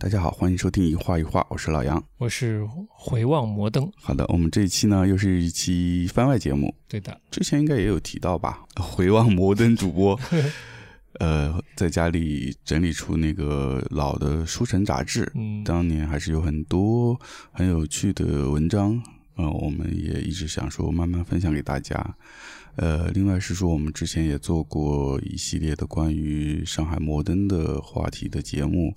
[0.00, 3.90] 大家好，欢迎收听一画一画，我是老杨，我是回望摩登。
[3.96, 8.64] 好的，我们这一期呢又是一期番外节目，对的，之前应该也有提到吧？
[8.80, 10.18] 回望摩登主播，
[11.18, 17.20] 呃，在家里整理出那个老的书城杂志，嗯，当年还是有很多
[17.50, 19.02] 很有趣的文章，
[19.34, 22.14] 呃，我们也一直想说慢慢分享给大家。
[22.76, 28.94] 呃，另外是说，我们之前也做过一系列的关于上海摩登的话题的节目，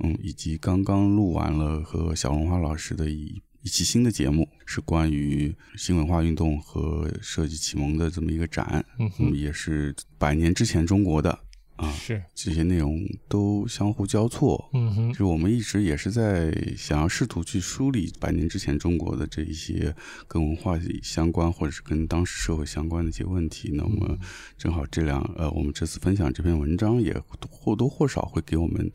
[0.00, 11.38] 嗯，以及刚刚录完了和小龙花老师的一一期新的节目，是关于新文化运动和设计启蒙的这么一个展，嗯，也是百年之前中国的。
[11.76, 19.92] 啊，是这些内容都相互交错，嗯哼，就我们一直也是在想要试图去梳理百年之前中国的这一些
[20.28, 23.72] 跟文化相关或者是跟当时社会相关的一些问题。
[23.74, 24.16] 那么
[24.56, 27.12] 正好这两呃，我们这次分享这篇文章也
[27.50, 28.88] 或多或少会给我们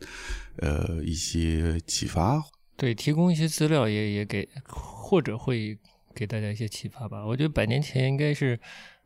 [0.56, 2.42] 呃一些启发，
[2.78, 5.76] 对，提供一些资料也也给或者会
[6.14, 7.26] 给大家一些启发吧。
[7.26, 8.58] 我觉得百年前应该是。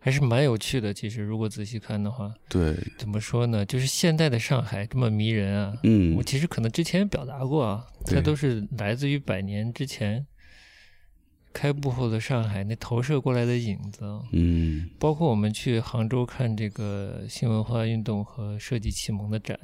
[0.05, 3.65] 还是蛮有趣的，其实如果仔细看的话，对，怎么说呢？
[3.65, 10.27] 就是现代的上海这么迷人啊，嗯，我其实可能之前表达过啊，它都是来自于百年之前
[11.55, 19.59] 开埠后的上海那投射过来的影子，嗯，包括我们去杭州看这个新文化运动和设计启蒙的展，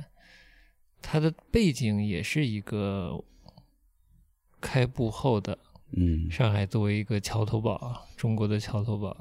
[1.02, 3.22] 它的背景也是一个
[4.58, 5.58] 开埠后的，
[5.94, 9.14] 嗯，上海作为一个桥头堡，中国的桥头堡。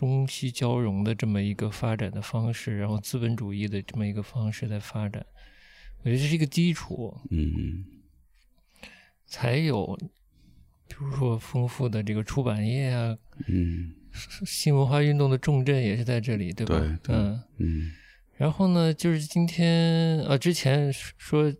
[0.00, 5.26] 中西交融的这么一个发展的方式，然后资本主义的这么一个方式在发展，
[5.98, 7.84] 我觉得这是一个基础，嗯，
[9.26, 9.94] 才有，
[10.88, 13.14] 比如说丰富的这个出版业啊，
[13.46, 13.92] 嗯，
[14.46, 16.78] 新文化运动的重镇也是在这里，对吧？
[17.02, 17.92] 对，嗯嗯，
[18.38, 21.54] 然后呢，就是今天啊，之前说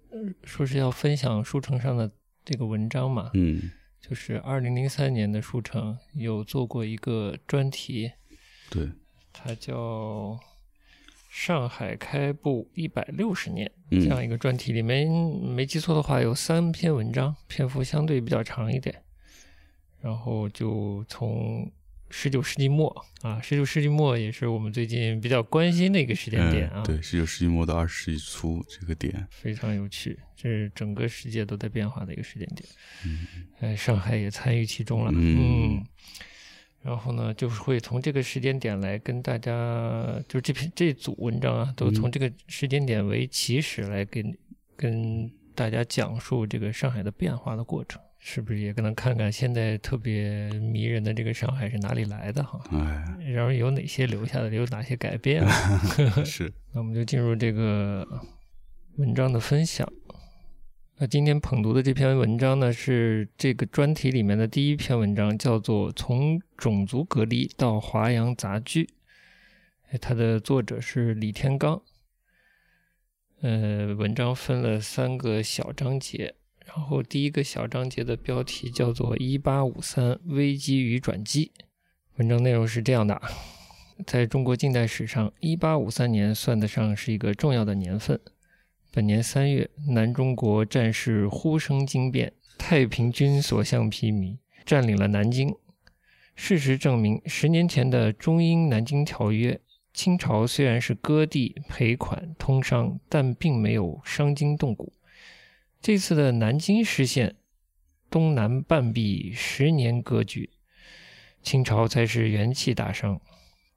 [0.44, 2.10] 说是要分享书城上的
[2.42, 8.12] 这个文章嘛，嗯，就是二零零三年的书城有做过一个专题。
[8.70, 8.88] 对，
[9.32, 9.74] 它叫
[11.28, 13.70] 《上海开埠一百六十年》
[14.02, 19.02] 这样一个专题，里面没记错的话有三篇文章，篇幅相对比较长一点。
[20.00, 21.70] 然后就从
[22.08, 26.82] 十九世纪末啊，十九世纪末也是我们最近比较关心的一个时间点啊。
[26.82, 32.68] 对，十九世纪末到二十世纪初这个点非常有趣，这是整个世界都在变化的一个时间点。
[33.04, 33.26] 嗯，
[33.60, 35.10] 哎，上海也参与其中了。
[35.14, 35.84] 嗯。
[36.82, 39.52] 然后呢，就是会从这个时间点来跟大家，
[40.26, 44.36] 就是这篇这组文章啊，都从这个时间点为起始来跟
[44.76, 52.58] 跟大家讲述这个上海的变化的过程，是不是也可能看看现在特别迷人的这个上海是哪里来的哈？
[52.72, 55.46] 哎，然后有哪些留下的，有哪些改变？
[56.24, 58.06] 是， 那我们就进入这个
[58.96, 59.86] 文章的分享。
[61.02, 68.84] 那今天捧读的这篇文章呢，是这个专题里面的第一篇文章，叫做《从种族隔离到华阳杂居》。
[69.98, 71.80] 它的作者是李天刚。
[73.40, 76.34] 呃，文章分了三个小章节，
[76.66, 81.50] 然后第一个小章节的标题叫做“一八五三危机与转机”。
[82.20, 83.18] 文章内容是这样的：
[84.06, 88.20] 在中国近代史上，一八五三年算得上是一个重要的年份。
[88.92, 95.54] 本年三月，南中国战事呼声惊变，太平军所向披靡，占领了南京。
[96.34, 99.60] 事实证明，十年前的中英南京条约，
[99.94, 104.92] 清朝虽然是割地赔款通商，但并没有伤筋动骨。
[105.80, 107.36] 这次的南京失陷，
[108.10, 110.50] 东南半壁十年割据，
[111.44, 113.20] 清朝才是元气大伤。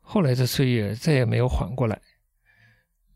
[0.02, 2.02] 后来的岁月再也没有缓过来，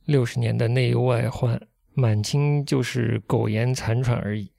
[0.05, 1.59] 六十年的内忧外患。
[1.99, 4.51] 满清就是苟延残喘而已。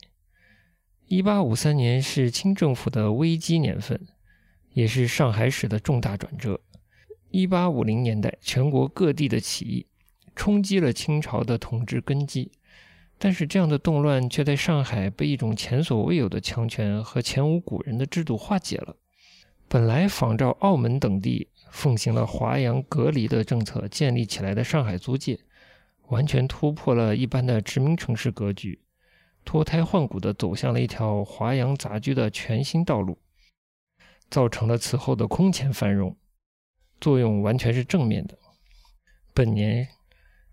[1.07, 4.09] 一八五三年是清政府的危机年份，
[4.73, 6.61] 也是上海史的重大转折。
[7.31, 9.87] 一八五零年代，全国各地的起义
[10.35, 12.51] 冲击了清朝的统治根基，
[13.19, 18.97] 但是这样的动乱却在上海被一种前所未有的强权和前无古人的制度化解了。
[19.69, 25.39] 本来仿照澳门等地奉行了华洋隔离的政策建立起来的上海租界。
[26.09, 28.83] 完全突破了一般的殖民城市格局，
[29.45, 33.19] 脱胎换骨地走向了一条华洋杂居的全新道路，
[34.31, 36.17] 造成了此后的空前繁荣，
[37.01, 38.39] 作用完全是正面的。
[39.35, 39.89] 本年，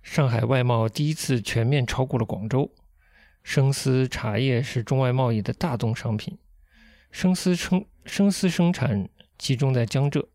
[0.02, 2.72] 上海外贸第一次全面超过了广州，
[3.42, 6.38] 生丝、茶叶是中外贸易的大宗商品，
[7.12, 9.08] 生丝生生丝生产
[9.38, 10.28] 集中在江浙，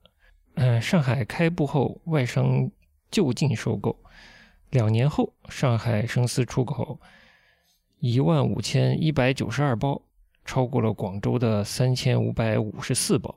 [0.55, 2.71] 呃，上海开埠后，外商
[3.11, 4.03] 就近收购。
[4.71, 7.01] 两年后，上海生丝出口
[7.99, 10.01] 一万五千一百九十二包，
[10.45, 13.37] 超过了广州的三千五百五十四包，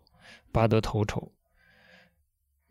[0.52, 1.32] 拔得头筹。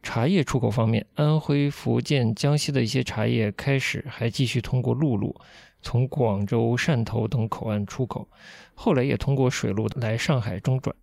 [0.00, 5.36] 茶叶出口方面，安徽、福建、江西的一些茶叶开始还继续通过陆路，
[5.80, 8.28] 从广州、汕头等口岸出口，
[8.74, 10.94] 后来也通过水路来上海中转。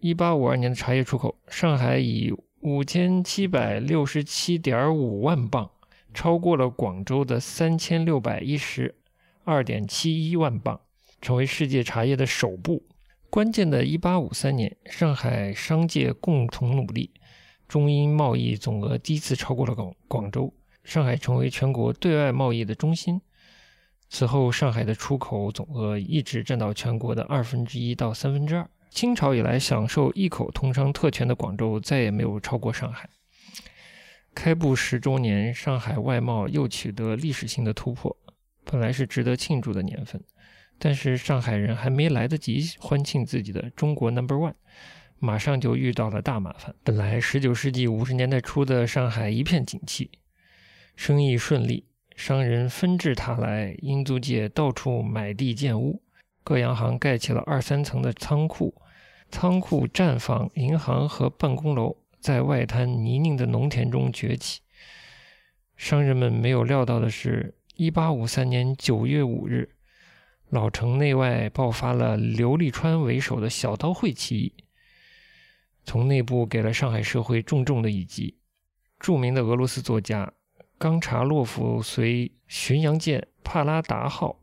[0.00, 5.70] 一八五二年的茶叶出口，上海以五千七百六十七点五万磅，
[6.16, 8.94] 超过了广州的三千六百一十
[9.44, 10.80] 二点七一万磅，
[11.20, 12.86] 成为世界茶叶的首部。
[13.28, 17.10] 关键的一八五三年，上海商界共同努力，
[17.68, 23.20] 中英贸易总额第一次超过了广广州，上海成为全国对外贸易的中心。
[24.08, 28.66] 此后，上海的出口总额一直占到全国的二分之一到三分之二。
[28.88, 33.10] 清朝以来享受一口通商特权的广州，再也没有超过上海。
[34.36, 38.14] 开埠十周年，上海外贸又取得历史性的突破，
[38.64, 40.22] 本来是值得庆祝的年份。
[40.78, 44.52] 但是上海人还没来得及欢庆自己的中国 Number One，
[45.18, 46.74] 马上就遇到了大麻烦。
[46.84, 50.10] 本来十九世纪五十年代初的上海一片景气，
[50.94, 56.02] 生意顺利，商人纷至沓来，英租界到处买地建屋，
[56.44, 58.74] 各洋行盖起了二三层的仓库。
[59.30, 64.60] 仓库、站房、银行和办公楼在外滩泥泞的农田中崛起。
[65.76, 69.70] 商人们没有料到的是，1853年9月5日，
[70.48, 74.54] 老城内外爆发了刘立川为首的小刀会起义，
[75.84, 78.38] 从内部给了上海社会重重的一击。
[78.98, 80.32] 著名的俄罗斯作家
[80.78, 84.40] 冈察洛夫随巡洋舰帕拉达号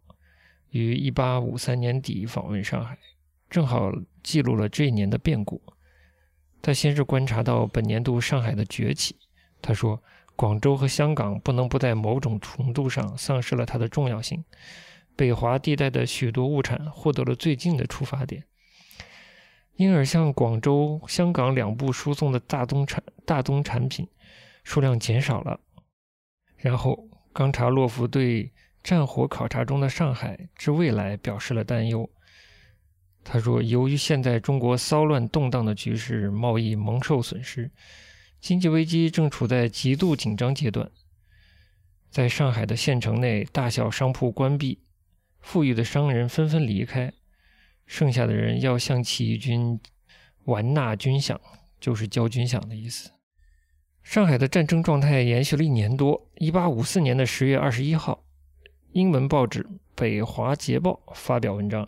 [0.69, 2.97] 于1853年底访问上海。
[3.49, 3.91] 正好
[4.21, 5.59] 记录了这一年的变故。
[6.63, 9.17] 他先是观察到本年度上海的崛起。
[9.61, 10.01] 他说
[10.35, 14.43] ：“广州和香港不能不在某种程度上丧失了它的重要性。
[15.15, 18.45] 北华地带的许多物产获得了最近的出发点，
[19.75, 24.07] 因而向广州、香港两部输送的大宗产大宗产品
[24.63, 25.59] 数量减少了。”
[26.55, 32.09] 然后，冈察洛夫对战火考察中的上海之未来表示了担忧。
[33.23, 37.71] 他说：“由于现在中国骚乱动荡的局势，贸易蒙受损失，
[38.41, 40.91] 经济危机正处在极度紧张阶段。
[42.09, 44.79] 在上海的县城内，大小商铺关闭，
[45.39, 47.13] 富裕的商人纷纷离开，
[47.85, 49.79] 剩下的人要向起义军
[50.43, 51.39] 完纳军饷，
[51.79, 53.11] 就是交军饷的意思。
[54.03, 56.29] 上海的战争状态延续了一年多。
[56.35, 58.25] 一八五四年的十月二十一号，
[58.91, 59.63] 英文报纸
[59.95, 61.87] 《北华捷报》发表文章。”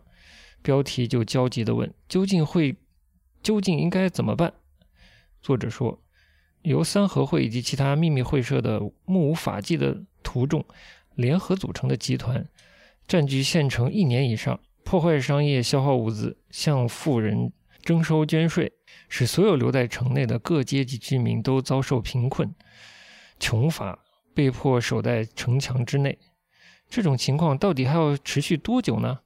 [0.65, 2.75] 标题就焦急地问：“究竟会，
[3.44, 4.51] 究竟应该怎么办？”
[5.39, 6.01] 作者说
[6.65, 10.65] ：“由三合会以及其他秘密会社的目无法纪的徒众
[11.13, 12.50] 联合组成的集团，
[13.07, 17.53] 占据县城一年以上，破坏商业，消耗物资，向富人
[17.83, 18.73] 征收捐税，
[19.07, 22.56] 使所有留在城内的各阶级居民都遭受贫困、
[23.39, 24.00] 穷乏，
[24.33, 26.17] 被迫守在城墙之内。
[26.89, 29.19] 这种情况到底还要持续多久呢？”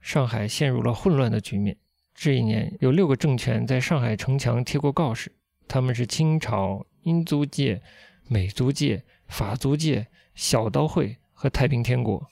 [0.00, 1.76] 上海陷入了混乱的局面。
[2.14, 5.32] 这一年，有六个政权在上海城墙贴过告示，
[5.66, 7.80] 他们是清朝、英租界、
[8.28, 12.26] 美租界、法租界、小刀会和太平天国。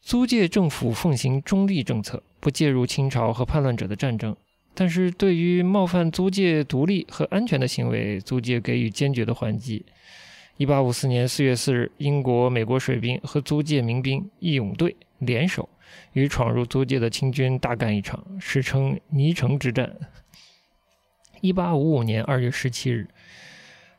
[0.00, 4.34] 租界政府奉行中立政策，不介入清朝和叛乱者的战争，
[4.74, 9.84] 但是对于冒犯租界独立和安全的行为，租界给予坚决的还击。
[10.56, 15.68] 一八五四年四月四日，英国、美国水兵和租界民兵义勇队联手。
[16.12, 19.96] 与闯入租界的清军大干一场，史称泥城之战。
[21.40, 23.08] 一八五五年二月十七日，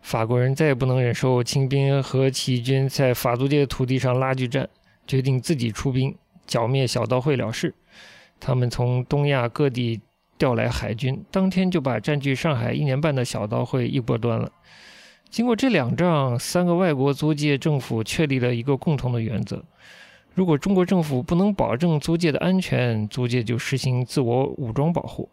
[0.02, 4.70] 法国人再也不能忍受清兵和起义军在法租界土地上拉锯战，
[5.08, 7.74] 决定自己出兵剿灭小刀会了事。
[8.40, 10.02] 他们从东亚各地
[10.38, 14.52] 调来海军，当天就把占据上海一年半的小刀会一锅端了。
[15.30, 19.64] 经过这两仗，三个外国租界政府确立了一个共同的原则。
[20.34, 25.30] 如果中国政府不能保证租界的安全，租界就实行自我武装保护。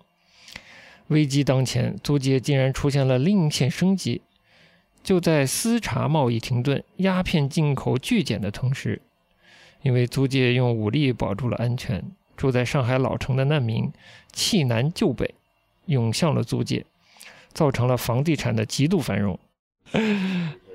[1.06, 4.20] 危机当前，租界竟然出现了另一线生机。
[5.02, 9.00] 就在丝茶贸易停顿、鸦片进口剧减的同时，
[9.82, 12.04] 因为租界用武力保住了安全，
[12.36, 13.90] 住在上海老城的难民
[14.32, 15.34] 弃南就北，
[15.86, 16.84] 涌向了租界，
[17.52, 19.38] 造成了房地产的极度繁荣。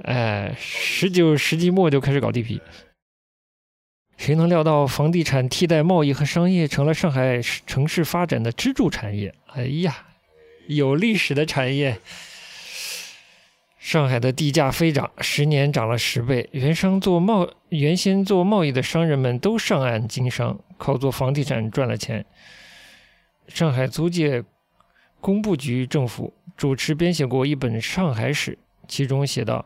[0.03, 2.59] 哎，十九世纪末就开始搞地皮。
[4.17, 9.33] 谁能料到房地产替代贸易和商业，成了上海城市发展的支柱产业？
[9.47, 10.05] 哎呀，
[10.67, 11.99] 有历史的产业。
[13.77, 16.47] 上海的地价飞涨，十年涨了十倍。
[16.53, 22.25] 原商做贸，原先做贸易的商人们都上岸经商，靠做房地产赚了钱。
[23.49, 24.41] 上海租界
[25.19, 28.53] 工部局政府主持编写过一本《上海史》，
[28.87, 29.65] 其中写道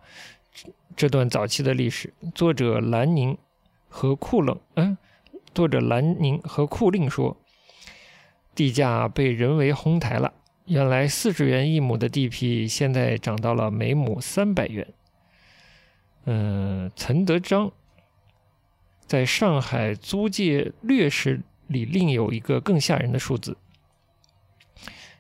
[0.96, 2.12] 这段早期的历史。
[2.34, 3.38] 作者兰宁
[3.88, 4.98] 和库冷，嗯，
[5.54, 7.38] 作者兰宁和库令说，
[8.54, 10.34] 地价被人为哄抬了。
[10.66, 14.88] 原来四十元一亩的地皮，现在涨到了每亩三百元。
[16.26, 17.72] 嗯，陈德章
[19.06, 23.56] 在上海租界略史里另有一个更吓人的数字：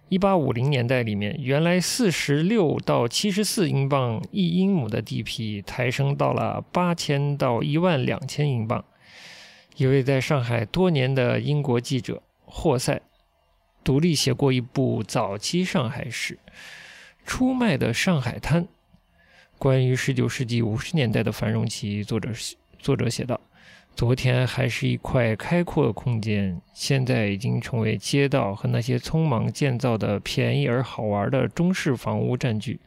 [0.10, 8.86] 一八五零年代里面，原来四十六到七十四英镑一英亩的地皮，抬升到了八千到一万两千英镑。
[9.76, 13.02] 一位在上海多年的英国记者霍塞。
[13.84, 16.38] 独立写过一部早期上海史，
[17.26, 18.68] 出卖的上海滩。
[19.58, 22.30] 关于十九世纪五十年代的繁荣期，作者
[22.80, 23.40] 作者写道：
[23.98, 32.80] 昨天还是一块开阔空间，现在已经成为街道和那些匆忙建造的便宜而好玩的中式房屋占据。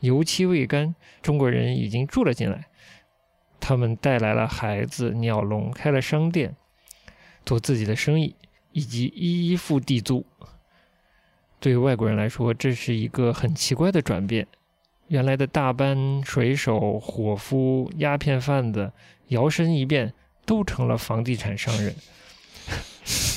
[0.00, 2.64] 油漆未干，中国人已经住了进来。
[3.60, 6.56] 他们带来了孩子、鸟笼，开了商店，
[7.44, 8.34] 做自己的生意。
[8.72, 10.24] 以及一一付地租，
[11.60, 14.46] 对外国人来说，这是一个很奇怪的转变。
[15.08, 18.92] 原来的大班水手、伙夫、鸦片贩子，
[19.28, 20.12] 摇身一变，
[20.48, 21.94] 都成了房地产商人。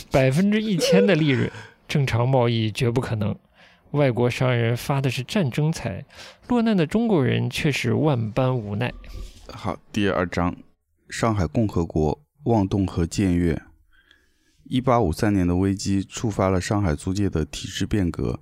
[0.09, 1.51] 百分之一千的利润，
[1.85, 3.37] 正常贸易绝不可能。
[3.91, 6.05] 外国商人发的是战争财，
[6.47, 8.93] 落难的中国人却是万般无奈。
[9.49, 10.55] 好，第二章：
[11.09, 13.61] 上海共和国妄动和僭越。
[14.63, 18.39] 一八五三年的危机触发了上海租界的体制变革，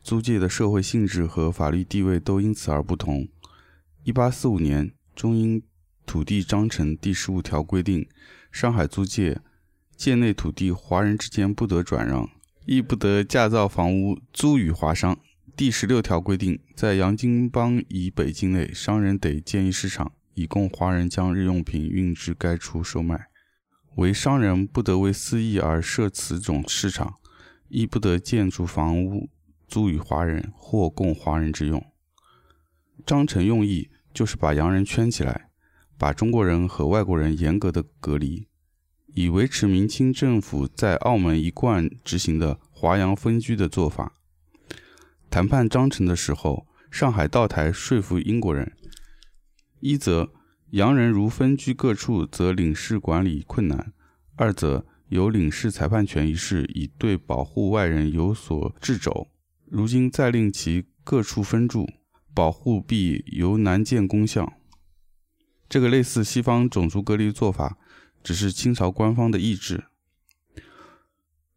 [0.00, 3.26] 租界的社会性质和法律地位都因此而不同。
[4.04, 5.60] 一八四五年，中英
[6.06, 8.06] 土地章程第十五条规定，
[8.50, 9.40] 上海租界
[9.96, 12.28] 界内土地华人之间不得转让，
[12.66, 15.18] 亦不得架造房屋租与华商。
[15.56, 23.28] 第十六条规定，在洋泾浜以北境内，商人得建一市场，以供华人将日用品运至该处售卖。
[23.96, 27.16] 为商人不得为私益而设此种市场，
[27.68, 29.28] 亦不得建筑房屋
[29.68, 31.84] 租与华人或供华人之用。
[33.04, 35.50] 章程用意就是把洋人圈起来，
[36.02, 38.48] 把中国人和外国人严格的隔离，
[39.14, 44.12] 以维持明清政府在澳门一贯执行的华洋分居的做法。
[45.30, 48.72] 谈判章程的时候，上海道台说服英国人，
[49.78, 50.32] 一则。
[50.70, 53.92] 洋人如分居各处，则领事管理困难；
[54.34, 59.28] 二则有领事裁判权一事，已对保护外人有所掣肘。
[59.66, 61.88] 如今再令其各处分住，
[62.34, 64.52] 保护必由难见功效。
[65.72, 67.78] 这个类似西方种族隔离做法，
[68.22, 69.84] 只是清朝官方的意志，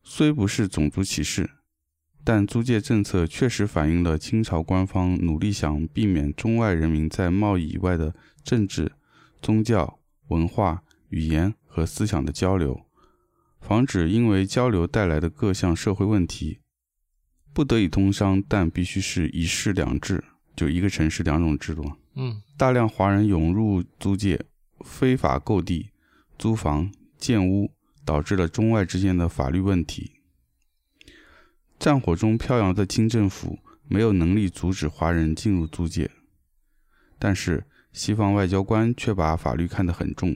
[0.04, 1.50] 虽不是种族歧视，
[2.24, 8.94] 但租界政策确实反映了清朝官方努力想避免中外人民在贸易以外的政治。
[9.42, 12.86] 宗教、文化、语言和思想的交流，
[13.60, 16.62] 防止因为交流带来的各项社会问题
[17.52, 20.24] 不得已通商，但必须是一市两制，
[20.56, 21.92] 就一个城市两种制度。
[22.58, 24.46] 大量华人涌入租界，
[24.86, 25.90] 非法购地、
[26.38, 27.72] 租房、建屋，
[28.04, 30.14] 导致了中外之间的法律问题。
[31.78, 36.12] 战火中飘扬的清政府没有能力阻止华人进入租界，
[37.20, 37.66] 但是。
[37.96, 40.36] 西方外交官却把法律看得很重，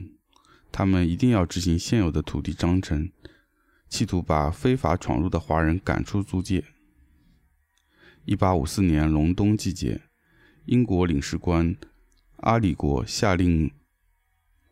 [0.72, 3.10] 他们一定要执行现有的土地章程，
[3.90, 6.64] 企图把非法闯入的华人赶出租界。
[8.24, 10.00] 一八五四年隆冬季节，
[10.70, 11.74] 英国领事官
[12.36, 13.72] 阿里国下令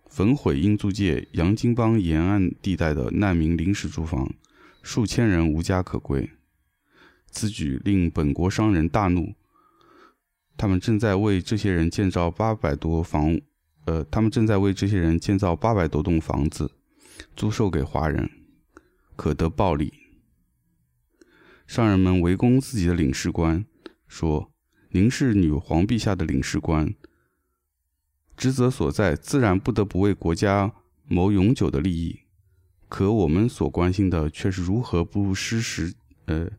[0.06, 4.32] 焚毁英租界洋泾浜沿岸地带的难民临时住房，
[4.80, 6.30] 数千人无家可归。
[7.32, 9.34] 此举令本国商人大怒。
[10.56, 13.40] 他们正在为这些人建造八百多房，
[13.86, 16.70] 呃，他们正在为这些人建造八百多栋房子，
[17.34, 18.30] 租售给华人，
[19.16, 19.92] 可得暴利。
[21.66, 23.66] 商人们围攻自己的领事官，
[24.06, 24.52] 说
[24.90, 26.94] ：“您是女皇陛下的领事官，
[28.36, 30.72] 职责所在，自然不得不为国家
[31.06, 32.20] 谋永久的利益。
[32.88, 36.50] 可我们所关心的却是如何不失时，呃，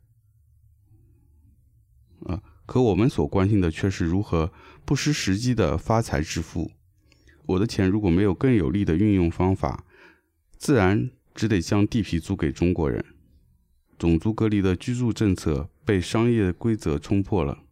[2.26, 4.54] 啊。”可我们所关心的却是如何
[4.86, 6.72] 不失时机的发财致富。
[7.48, 9.84] 我的钱如果没有更有利的运用方法，
[10.56, 13.04] 自然只得将地皮租给中国人。
[13.98, 17.64] 种族隔离的居住政策被商业规则冲破了。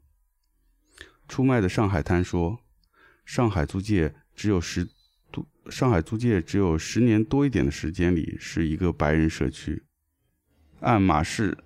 [1.28, 2.60] 出卖的上海滩说，
[3.26, 4.88] 上海租界只有十
[5.32, 9.84] 多，上海租界只有十年多一点的时间里是一个白人社区。
[10.80, 11.52] 按马氏《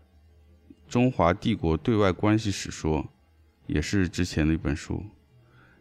[0.88, 3.14] 中华帝国对外关系史》说，
[3.68, 5.06] 也是之前的一本书。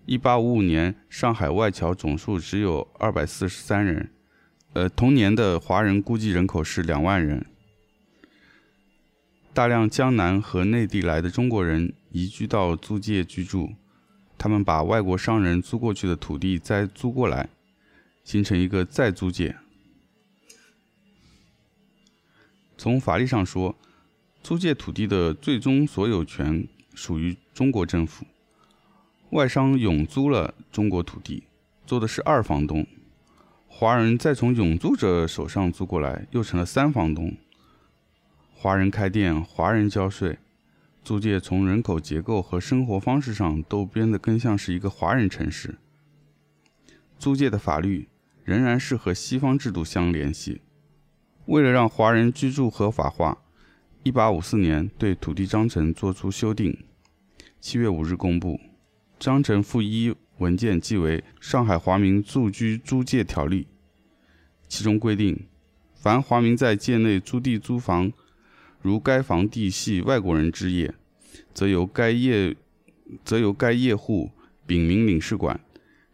[0.07, 4.11] 一八五五年，上海外侨总数只有二百四十三人，
[4.73, 7.47] 呃，同年的华人估计人口是两万人。
[9.53, 13.75] 大量江南和内地来的中国人移居到租界居住，
[14.37, 17.49] 他们把外国商人租过去的土地再租过来，
[18.25, 19.57] 形成一个再租界。
[22.77, 23.77] 从法律上说，
[24.43, 28.25] 租界土地的最终所有权属于中国政府。
[29.31, 31.45] 外商永租了中国土地，
[31.87, 32.85] 做的是二房东；
[33.69, 37.37] 华人再从永租者手上租过来，又成了三房东。
[38.53, 40.39] 华人开店，华人交税，
[41.03, 45.77] 租界从人口结构和生活方式上都变得更像是一个华人城市。
[47.19, 48.09] 租界的法律
[48.45, 50.61] 仍然是和西方制度相联系。
[51.47, 53.39] 为了让华人居住合法化
[54.05, 56.85] ，1854年对土地章程作出修订
[57.61, 58.61] ，7月5日公布。
[59.19, 63.65] 章程附一文件即为《上海华民住居租界条例》，
[64.69, 65.47] 其中规定，
[65.95, 68.13] 凡华民在界内租地租房，
[68.81, 70.95] 如该房地系外国人之业，
[71.53, 72.57] 则由该业
[73.25, 74.31] 则由该业户
[74.67, 75.61] 禀明领事馆；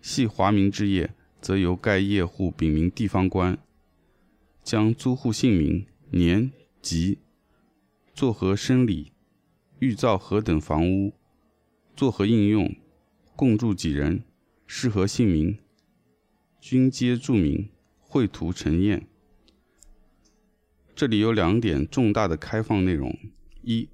[0.01, 3.57] 系华民之业，则由该业户禀明地方官。
[4.63, 6.51] 将租户姓名、年、
[6.83, 7.19] 籍、
[8.13, 9.13] 作何生理、
[9.79, 11.13] 欲造何等房屋、
[11.95, 12.75] 作何应用。
[13.37, 14.25] 共住几人，
[14.67, 15.59] 适合姓名，
[16.59, 17.69] 均皆注明，
[18.01, 19.07] 绘图呈验。
[20.97, 23.15] 这里有两点重大的开放内容：
[23.61, 23.91] 一，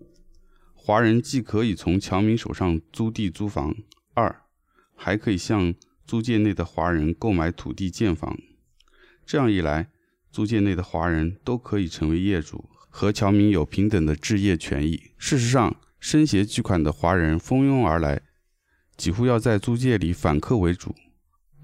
[0.73, 3.73] 华人既可以从侨民手上租地租房；
[4.14, 4.42] 二，
[4.94, 5.75] 还可以向
[6.06, 8.38] 租界内的华人购买土地建房。
[9.26, 9.88] 这样一来，
[10.30, 15.11] 租界内的华人都可以成为业主，和侨民有平等的置业权益。
[15.18, 18.22] 事实上，身携巨款的华人蜂拥而来。
[18.96, 20.94] 几乎要在租界里反客为主。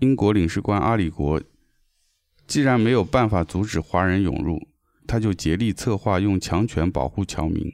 [0.00, 1.40] 英国领事官阿里国
[2.48, 4.66] 既然没有办法阻止华人涌入，
[5.08, 7.72] 他就竭力策划用强权保护侨民。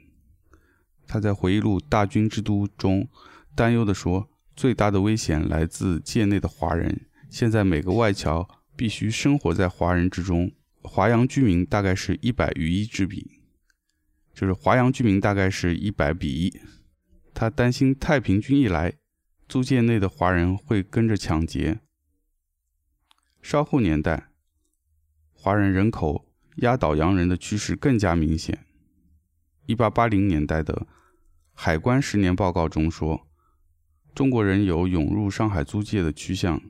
[1.05, 3.07] 他在回忆录《大军之都》中
[3.53, 7.05] 担忧地说：“最大的危险来自界内的华人。
[7.29, 10.51] 现在每个外侨必须生活在华人之中。
[10.81, 13.41] 华阳居民大概是一百余一之比，
[14.33, 16.59] 就是华阳居民大概是一百比一。
[17.33, 18.93] 他担心太平军一来。”
[19.47, 21.79] 租界内的华人会跟着抢劫。
[23.43, 24.31] 稍后年代，
[25.31, 26.24] 华人人口
[26.55, 28.65] 压倒洋人的趋势更加明显。
[29.65, 30.73] 一八八零年代的
[31.53, 33.27] 《海关十年报告》中说，
[34.13, 36.61] 中国人有涌入上海租界的趋向。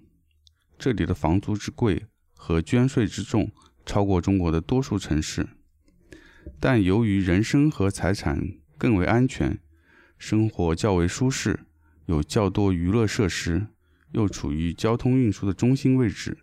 [0.77, 3.51] 这里的房租之贵和捐税之重，
[3.85, 5.47] 超过中国的多数城市。
[6.59, 8.39] 但由于人身和财产
[8.77, 9.59] 更为安全，
[10.17, 11.61] 生活较为舒适。
[12.07, 13.67] 有较多娱乐设施，
[14.11, 16.37] 又处于交通运输的中心位置，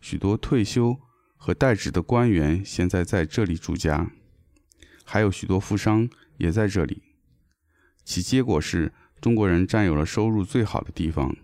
[0.00, 1.00] 许多退休
[1.46, 4.10] 和代职的官员现在在这里住家，
[5.04, 7.04] 还有许多富商也在这里。
[8.02, 11.36] 其结果是，中国人占有了收入最好的地方。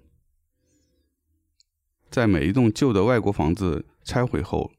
[2.11, 4.73] 在每一栋旧的外国房子拆毁后，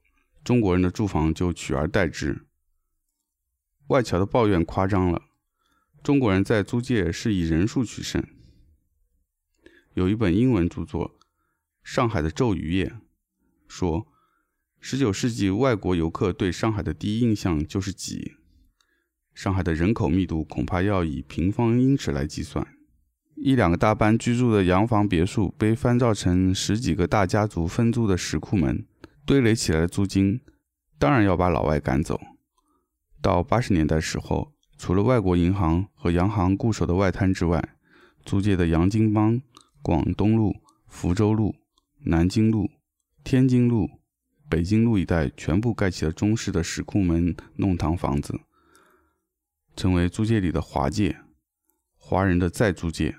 [0.44, 2.44] 中国人的住房就取而代之。
[3.86, 5.22] 外侨的抱怨夸张了，
[6.02, 8.22] 中国人在租界是以人数取胜。
[9.94, 11.18] 有一本英文著作
[11.82, 12.88] 《上海的咒语夜》，
[13.66, 14.06] 说，
[14.86, 18.32] 十九世纪外国游客对上海的第一印象就是挤。
[19.32, 22.66] 上海的人口密度恐怕要以平方英尺来计算。
[23.34, 28.86] 一两个大班居住的洋房别墅被翻造成十几个大家族分租的石库门，
[29.24, 30.42] 堆垒起来的租金
[30.98, 32.20] 当然要把老外赶走。
[33.22, 37.76] 到八十年代时候，除了外国银行和洋行固守的外滩之外，
[38.22, 39.40] 租界的洋泾浜。
[39.80, 41.54] 广东路、福州路、
[42.04, 42.68] 南京路、
[43.22, 43.88] 天津路、
[44.48, 48.38] 北京路一带全部盖起了中式的石库门弄堂房子，
[49.74, 51.16] 成为租界里的华界，
[51.96, 53.16] 华人的再租界。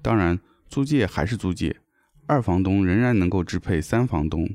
[0.00, 1.80] 当然，租界还是租界，
[2.26, 4.48] 二房东仍然能够支配三房东。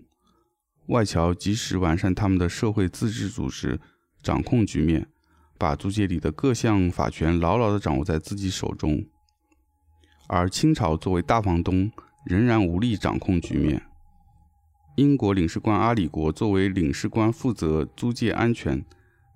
[0.88, 3.80] 外侨及时完善他们的社会自治组织，
[4.24, 5.08] 掌控局面，
[5.58, 9.06] 把租界里的各项法权牢牢地掌握在自己手中。
[10.28, 11.92] 而清朝作为大房东，
[12.26, 13.84] 仍然无力掌控局面。
[14.96, 18.86] 英国领事官阿里国作为领事官，负责租界安全。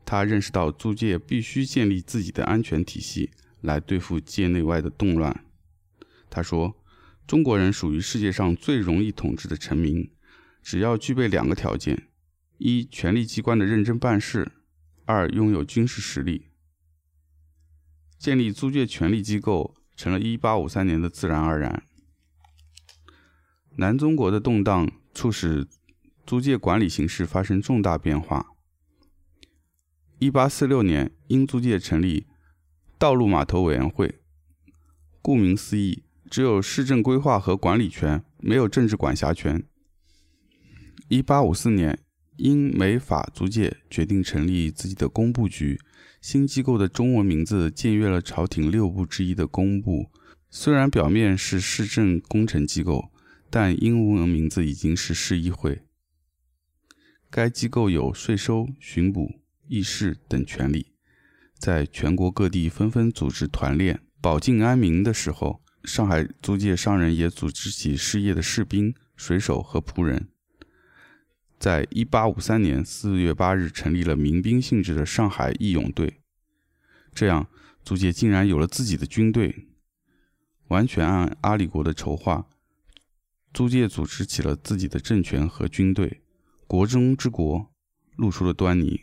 [0.03, 5.43] 他认识到租界必须建立自己的安全体系，来对付界内外的动乱。
[6.29, 6.75] 他说
[7.25, 10.11] ：“中国人属于世界上最容易统治的臣民，
[10.61, 12.07] 只要具备两个条件：
[12.57, 14.51] 一、权力机关的认真办事；
[15.05, 16.49] 二、拥有军事实力。
[18.19, 21.83] 建立租界权力机构成了1853年的自然而然。
[23.77, 25.65] 南中国的动荡促使
[26.27, 28.45] 租界管理形势发生重大变化。
[30.19, 32.27] 1846年，英租界成立
[32.99, 34.19] 道路码头委员会。”
[35.23, 39.63] 顾名思义，只有市政规划和管理权，没有政治管辖权。
[41.07, 41.97] 一八五四年，
[42.37, 45.79] 英美法租界决定成立自己的工部局。
[46.21, 50.11] 新机构的中文名字僭越了朝廷六部之一的工部，
[50.49, 53.11] 虽然表面是市政工程机构，
[53.57, 55.83] 但英文名字已经是市议会。
[57.29, 59.39] 该机构有税收、巡捕、
[59.69, 60.87] 议事等权利，
[61.57, 64.01] 在全国各地纷纷组织团练。
[64.19, 70.27] 保境安民的时候，上海租界商人也组织起失业的士兵、水手和仆人。
[71.57, 76.19] 在一八五三年四月八日，成立了民兵性质的上海义勇队。
[77.13, 77.47] 这样，
[77.85, 79.69] 租界竟然有了自己的军队，
[80.67, 82.49] 完全按阿里国的筹划，
[83.55, 86.21] 租界组织起了自己的政权和军队。
[86.67, 87.71] 国中之国，
[88.17, 88.99] 露出了端倪。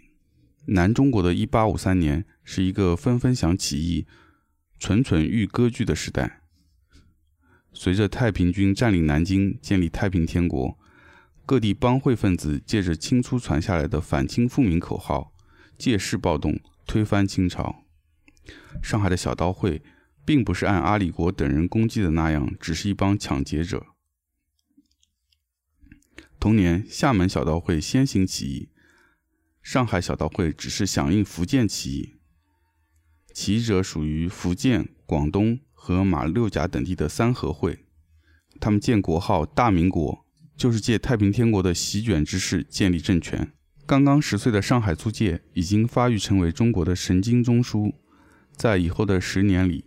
[0.66, 4.06] 南中国的一八五三年是一个纷纷响起义。
[4.78, 6.42] 蠢蠢欲割据的时代，
[7.72, 10.76] 随着太平军占领南京，建立太平天国，
[11.46, 15.32] 各地帮会分子借着清初传下来的反清复明口号，
[15.78, 17.84] 借势暴动，推翻清朝。
[18.82, 19.80] 上海的小刀会，
[20.26, 23.86] 并不是按阿里国等人攻击的那样，只是一帮抢劫者。
[26.42, 28.68] 同年，厦门小刀会先行起义，
[29.62, 32.16] 上海小刀会只是响应福建起义。
[33.32, 37.84] 起义者属于福建、广东和马六甲等地的三合会，
[38.58, 40.26] 他们建国号“大明国”，
[40.58, 43.52] 就是借太平天国的席卷之势建立政权。
[43.86, 47.94] 刚刚十岁的上海租界已经发育成为中国的神经中枢，
[48.56, 49.84] 在以后的十年里，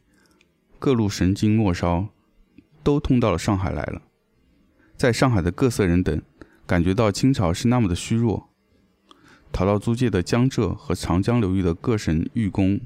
[0.79, 2.13] 各路神经末梢
[2.81, 4.03] 都通到了上海来了。
[4.95, 6.21] 在上海的各色人等
[6.65, 8.49] 感觉到清朝是那么的虚弱，
[9.51, 12.79] 逃到租界的江浙和长江流域的各省寓公。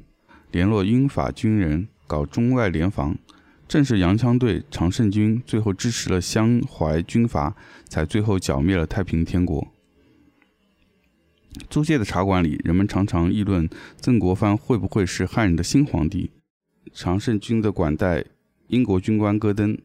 [0.52, 3.18] 联络英法军人搞中外联防，
[3.68, 7.56] 正是洋枪队、常胜军最后支持了湘淮军阀，
[7.88, 9.68] 才最后剿灭了太平天国。
[11.70, 13.70] 租界的茶馆里，人们常常议论
[14.02, 16.32] 曾国藩会不会是汉人的新皇帝。
[16.92, 18.26] 常胜军的管带
[18.68, 19.78] 英国军官戈登，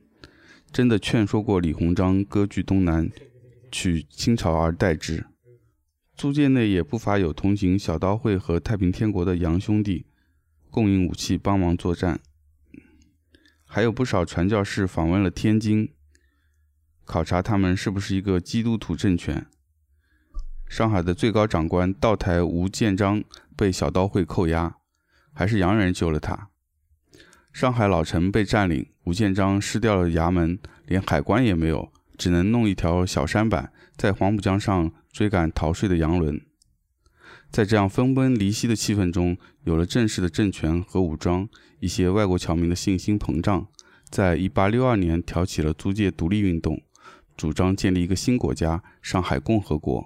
[0.72, 3.11] 真的劝说过李鸿章割据东南，
[3.74, 5.26] 取清朝而代之。
[6.14, 10.06] 租界内也不乏有同行小刀会和太平天国的洋兄弟。
[10.70, 12.20] 供应武器，帮忙作战，
[13.64, 15.92] 还有不少传教士访问了天津，
[17.04, 19.44] 考察他们是不是一个基督徒政权。
[20.68, 23.24] 上海的最高长官道台吴建章
[23.56, 24.76] 被小刀会扣押，
[25.32, 26.50] 还是洋人救了他。
[27.52, 36.40] 上海老城被占领，吴建章失掉了衙门，连海关也没有，只能弄一条小舢板在黄浦江上追赶逃税的洋轮。
[37.50, 41.48] 在这样分崩离析的气氛中，有了正式的政权和武装，
[41.79, 43.68] 一些外国侨民的信心膨胀，
[44.11, 46.83] 在1862年挑起了租界独立运动，
[47.37, 50.05] 主张建立一个新国家——上海共和国。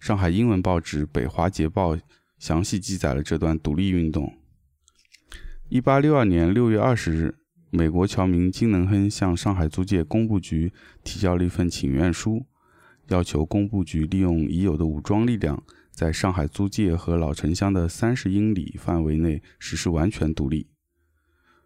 [0.00, 1.96] 上海英文报纸《北华捷报》
[2.38, 4.38] 详细记载了这段独立运动。
[5.70, 7.34] 1862年6月20日，
[7.76, 10.72] 美国侨民金能亨向上海租界工部局
[11.04, 12.46] 提交了一份请愿书。
[13.08, 20.66] 要求工部局利用已有的武装力量，在上海租界和老城乡的三十英里范围内实施完全独立，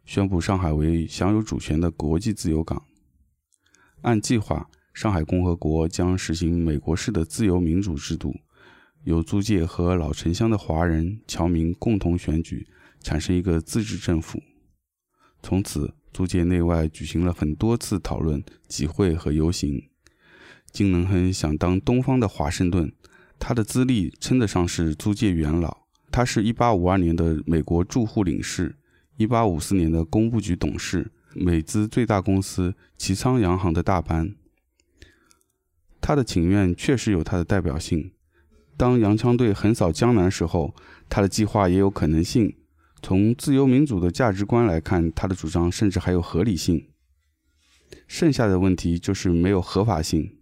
[0.05, 2.83] 宣布上海为享有主权的国际自由港。
[4.03, 8.35] 按计划，上海共和国将实行美国式的自由民主制度，
[9.05, 12.67] 由租界和老城乡的华人侨民共同选举，
[13.01, 14.43] 产生一个自治政府。
[15.43, 19.89] 从此，租界内外举行了很多次讨论、集会和游行。
[20.71, 22.93] 金能亨想当东方的华盛顿，
[23.39, 25.79] 他的资历称得上是租界元老。
[26.13, 28.77] 他是一八五二年的美国驻沪领事，
[29.17, 34.35] 一八五四年的工部局董事，美资最大公司齐昌洋行的大班。
[36.01, 38.13] 他的请愿确实有他的代表性。
[38.77, 40.75] 当洋枪队横扫江南时候，
[41.09, 42.57] 他的计划也有可能性。
[43.03, 46.89] 从自由民主的价值观来看，他的主张甚至还有合理性。
[48.07, 50.37] 剩下的问题就是没有合法性。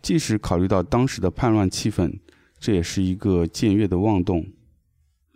[0.00, 2.20] 即使考虑到当时的叛乱气氛，
[2.58, 4.46] 这也是一个僭越的妄动。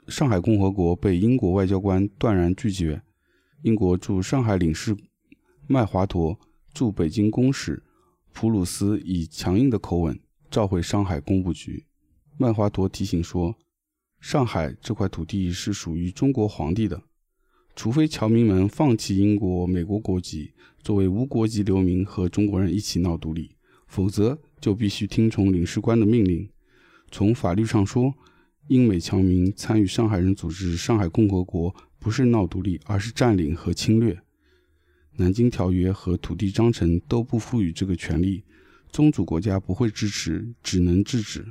[0.09, 3.03] 上海共和国被英国外交官断然拒绝，
[3.63, 4.97] 英国驻上海领事
[5.67, 6.39] 麦华陀
[6.73, 7.83] 驻北京公使
[8.33, 10.19] 普鲁斯以强硬的口吻
[10.51, 11.85] 召回上海工部局。
[12.37, 13.57] 麦华陀提醒说
[14.21, 17.03] ：“上海这块土地是属于中国皇帝的，
[17.75, 20.53] 除非侨民们放弃英国、美国国籍，
[20.83, 23.57] 作为无国籍流民和中国人一起闹独立，
[23.87, 26.49] 否则就必须听从领事官的命令。
[27.11, 28.15] 从法律上说，
[28.69, 34.19] 英美侨民参与上海人组织上海共和国。”不是闹独立，而是占领和侵略。
[35.17, 38.43] 南京条约和土地章程都不赋予这个权利，
[38.91, 41.45] 宗主国家不会支持，只能制止。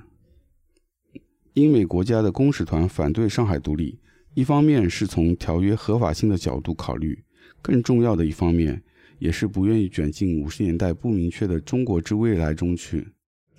[1.60, 4.00] 英美国家的公使团反对上海独立，
[4.34, 7.22] 一方面是从条约合法性的角度考虑，
[7.62, 8.82] 更重要的一方面
[9.17, 13.06] 也是不愿意卷进五十年代不明确的中国之未来中去。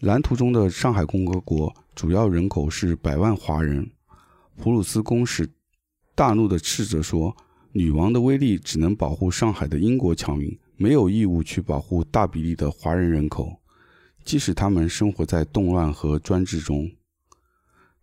[0.00, 3.90] 蓝图中的上海共和国主要人口是百万华人，
[4.56, 5.46] 普鲁斯公使。
[6.14, 7.36] 大怒地斥责说
[7.72, 13.60] ：“女王的威力只能保护上海的英国侨民，没有义务去保护大比例的华人人口，
[14.24, 16.90] 即使他们生活在动乱和专制中。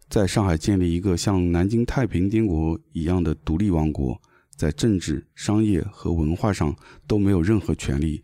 [0.09, 4.21] 在上海建立一个像南京太平天国一样的独立王国，
[4.55, 8.23] 在政治、商业和文化上都没有任何权利，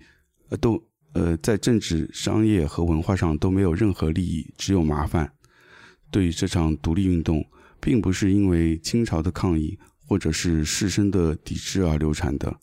[0.50, 5.32] 呃，都呃，在政治、商业和文化上都没有任何利益，只有麻烦。
[6.10, 7.46] 对于这场独立运动。”
[7.84, 12.58] 并不是因为清朝的抗议或者是士绅的抵制而流产的。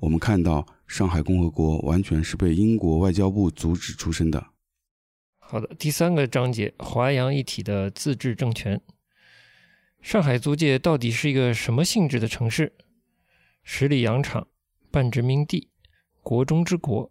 [0.00, 4.44] 我们看到，上海共和国完全是被英国外交部阻止出生的。
[5.50, 8.80] 好的，第三个章节，华洋一体的自治政权。
[10.00, 12.72] 上海租界到底是一个什么性质的城市？
[13.64, 14.46] 十里洋场、
[14.92, 15.68] 半殖民地、
[16.22, 17.10] 国中之国，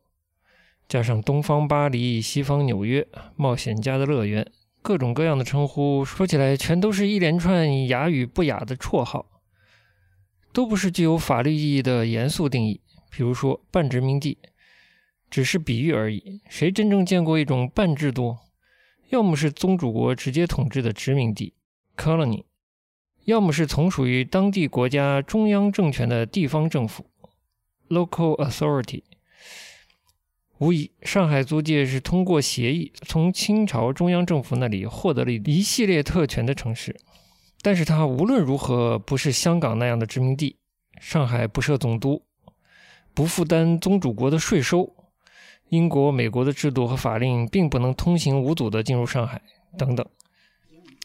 [0.87, 4.49] 加上东方巴黎、西方纽约、冒险家的乐园。
[4.81, 9.41] 各种各样的称呼，说起来全都是一连串雅与不雅的绰号，
[10.53, 12.79] 都不是具有法律意义的严肃定义。
[13.11, 14.37] 比如说半殖民地，
[15.29, 16.41] 只是比喻而已。
[16.49, 18.37] 谁真正见过一种半制度？
[19.09, 21.53] 要么是宗主国直接统治的殖民地
[21.97, 22.45] （colony），
[23.25, 27.05] 要么是从属于当地国家中央政权的地方政府
[27.89, 29.03] （local authority）。
[30.59, 36.99] 无疑，上海租界是通过协议从清朝中央政府那里获得了一系列特权的城市。
[37.61, 40.57] 但是，它无论如何不是香港那样的殖民地。
[40.99, 42.25] 上海不设总督，
[43.13, 44.93] 不负担宗主国的税收，
[45.69, 49.41] 英国、美国的制度和法令并不能通行无阻地进入上海，
[49.77, 50.05] 等等。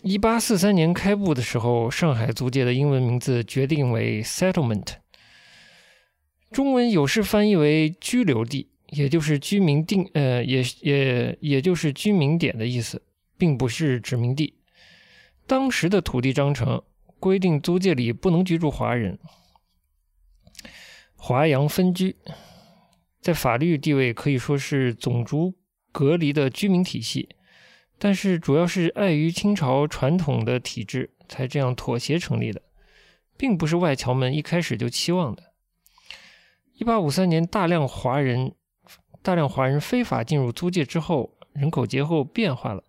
[0.03, 4.87] 一八四三年开埠的时候，上海租界的英文名字决定为 Settlement，
[6.51, 8.71] 中文有时翻译为居留地。
[8.89, 13.03] 也就是居民定，呃，也也也就是居民点的意思，
[13.37, 14.55] 并不是殖民地。
[15.49, 16.81] 当时的土地章程
[17.19, 19.19] 规定，租界里不能居住华人。
[21.17, 22.15] 华洋分居，
[23.25, 25.55] 在法律地位可以说是种族
[25.91, 27.31] 隔离的居民体系，
[27.99, 32.61] 但是主要是碍于清朝传统的体制，才这样妥协成立的，
[33.39, 35.55] 并不是外侨们一开始就期望的。
[36.75, 38.55] 一八五三年，大量华人。
[39.23, 42.85] 大量华人非法进入租界之后，人口结构变化了，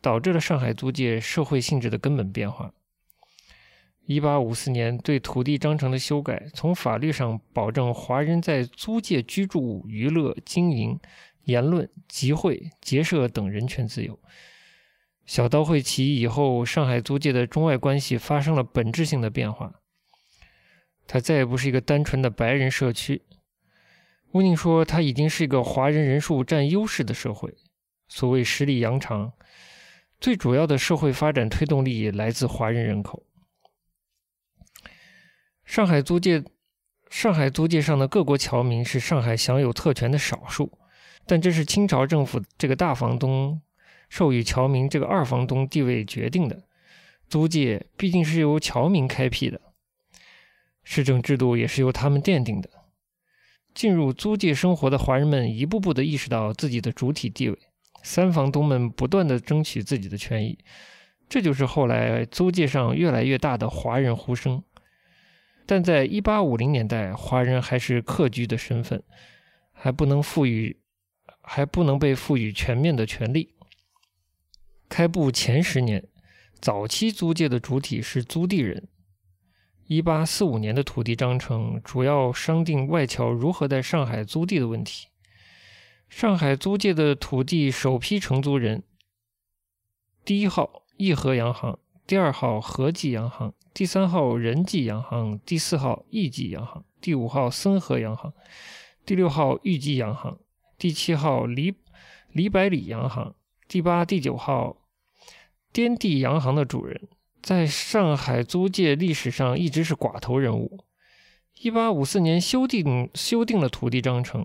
[0.00, 2.74] 导致了上海租界社会性质的根本变化。
[4.06, 10.98] 一八五四年对土地章程的修改，从法律上保证华人在租界居住、娱乐、经营、
[11.44, 14.18] 言论、集会、结社等人权自由。
[15.26, 19.74] 小刀会起义以后，上海租界的中外关系发生了本质性的变化，
[21.06, 23.22] 它再也不是一个单纯的白人社区。
[24.32, 27.54] 乌宁说：“它已经是一个华人人数占优势的社会。
[28.08, 29.32] 所谓十里洋场，
[30.20, 33.24] 最主要的社会发展推动力来自华人人口。
[35.70, 36.42] 上海租界，
[37.10, 40.76] 上海租界上的各国侨民是上海享有特权的少数，
[41.26, 43.62] 但这是清朝政府这个大房东
[44.08, 46.64] 授予侨民这个二房东地位决定的。
[47.28, 49.60] 租界毕竟是由侨民开辟的，
[50.82, 52.68] 市政制度也是由他们奠定的。”
[53.72, 57.56] 进入租界生活的华人们一步步地意识到自己的主体地位，
[58.02, 60.58] 三房东们不断地争取自己的权益，
[61.28, 64.64] 这就是后来租界上越来越大的华人呼声。
[65.70, 69.04] 但在1850年代，华人还是客居的身份，
[69.70, 70.80] 还不能赋予，
[71.42, 73.54] 还不能被赋予全面的权利。
[74.88, 76.08] 开埠前十年，
[76.60, 78.88] 早期租界的主体是租地人。
[79.86, 85.06] 一八四五年的土地章程主要商定外侨如何在上海租地的问题。
[86.08, 88.82] 上海租界的土地首批承租人：
[90.24, 91.78] 第一号义和洋行，
[92.08, 96.84] 第二号和记洋行，第三号仁记洋行，第四号义记洋行。
[97.00, 98.32] 第五号森河洋行，
[99.06, 100.38] 第六号裕济洋行，
[100.76, 101.74] 第七号李
[102.32, 103.34] 李百里洋行，
[103.66, 104.76] 第八、第九号
[105.72, 107.08] 滇地洋行的主人，
[107.40, 110.84] 在上海租界历史上一直是寡头人物。
[111.62, 114.44] 一八五四年修订修订了土地章程，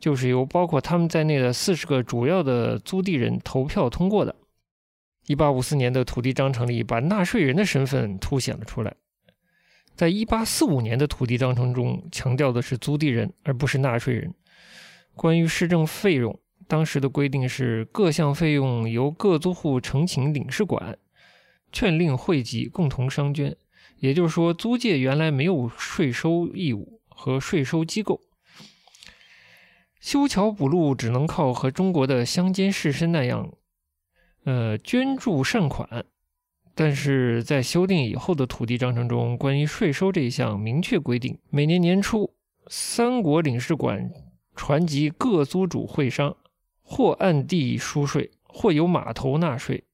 [0.00, 4.34] 就是由包括他们在内的四十个主要的租地人投票通过的。
[5.26, 8.94] 一八五四年的土地章程里，把纳税人的身份凸显了出来。
[9.94, 14.34] 在一八四五年的土地章程中，强调的是租地人，而不是纳税人。
[15.14, 20.96] 关于市政费用，当时的规定是各项费用由各租户呈请领事馆，
[21.70, 23.54] 劝令汇集，共同商捐。
[23.98, 28.22] 也就是说，租界原来没有税收义务和税收机构，
[30.00, 33.52] 修桥补路只能靠和中国的乡间士绅那样。
[34.44, 36.04] 呃，捐助善款，
[36.74, 42.32] 但是在修订以后的土地章程中，关于税收这一项明确规定：每年年初，
[42.68, 44.10] 三国领事馆
[44.56, 46.34] 传集各租主会商，
[46.82, 49.84] 或按地输税，或由码头纳税，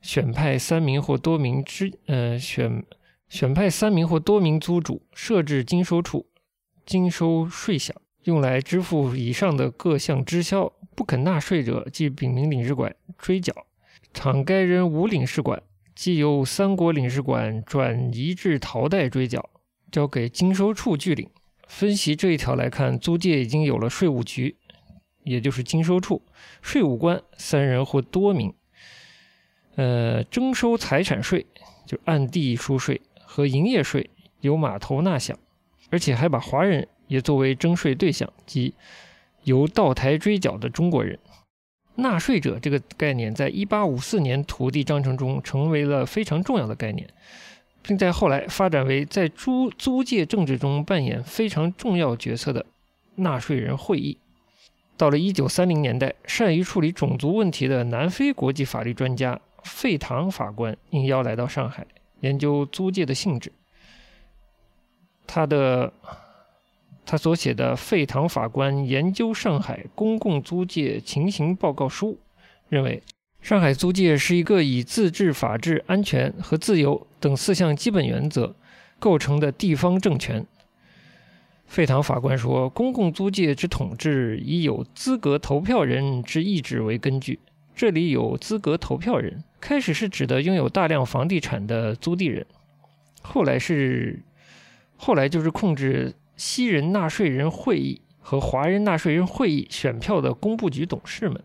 [0.00, 2.84] 选派三名或多名之呃选
[3.28, 6.26] 选派三名或多名租主设置经收处，
[6.86, 7.90] 经收税饷，
[8.22, 10.72] 用来支付以上的各项支销。
[10.98, 13.52] 不肯纳税者，即禀明领事馆追缴；
[14.12, 15.62] 倘该人无领事馆，
[15.94, 19.48] 即由三国领事馆转移至陶代追缴，
[19.92, 21.30] 交给经收处据领。
[21.68, 24.56] 分析这一条来看，租界已经有了税务局，
[25.22, 26.20] 也就是经收处，
[26.62, 28.52] 税务官三人或多名。
[29.76, 31.46] 呃，征收财产税
[31.86, 35.36] 就按地输税和营业税由码头纳饷，
[35.90, 38.74] 而且还把华人也作为征税对象，即。
[39.48, 41.18] 由道台追缴的中国人，
[41.94, 47.08] 纳税者这个概念，在一八五四年土地章程中成为了非常重要的概念，
[47.82, 52.66] 并在后来发展为在租租界政治中扮演非常重要角色的
[53.14, 54.18] 纳税人会议。
[54.98, 61.86] 到了一九三零年代，善于处理种族问题的南非国际法律专家费唐法官应邀来到上海，
[62.20, 63.50] 研究租界的性质。
[65.26, 65.90] 他的。
[67.10, 72.12] 他所写的《费唐法官研究上海公共租界情形报告书》
[72.68, 73.02] 认为，
[73.40, 78.54] 上海租界是一个以自治、法治、安全和自由等四项基本原则
[78.98, 80.44] 构成的地方政权。
[81.66, 87.38] 费唐法官说，公共租界之统治以有资格投票人之意志为根据。
[87.74, 92.44] 这里有资格投票人，开始是指的拥有大量房地产的租地人，
[93.22, 94.22] 后来是，
[94.98, 96.12] 后来就是控制。
[96.38, 101.42] 西人纳税人会议和华人纳税人会议选票的工部局董事们，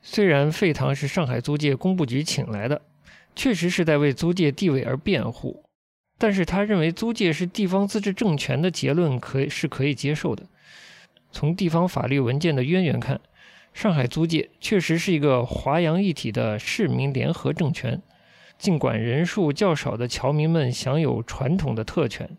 [0.00, 2.80] 虽然费唐是上海租界工部局请来的，
[3.34, 5.62] 确实是在为租界地位而辩护，
[6.16, 10.46] 但是他认为租界是地方自治政权的结论可是可以接受的。
[11.30, 13.20] 从地方法律文件的渊源看，
[13.74, 18.00] 上海租界确实是一个华洋一体的市民联合政权，
[18.56, 22.38] 尽管人数较少的侨民们享有传统的特权。